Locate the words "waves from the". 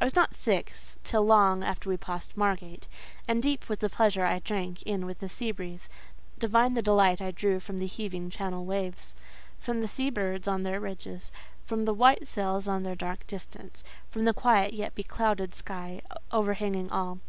8.64-9.86